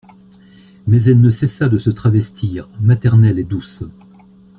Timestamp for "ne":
1.21-1.29